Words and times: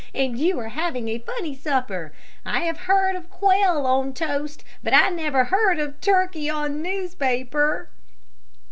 And 0.15 0.39
you 0.39 0.59
are 0.59 0.69
having 0.69 1.09
a 1.09 1.19
funny 1.19 1.53
supper. 1.55 2.11
I 2.43 2.61
have 2.61 2.77
heard 2.89 3.15
of 3.15 3.29
quail 3.29 3.85
on 3.85 4.15
toast, 4.15 4.63
but 4.81 4.95
I 4.95 5.09
never 5.09 5.43
heard 5.43 5.77
of 5.77 6.01
turkey 6.01 6.49
on 6.49 6.81
newspaper." 6.81 7.87